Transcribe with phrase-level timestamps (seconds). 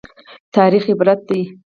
[0.55, 1.41] تاریخ عبرت دی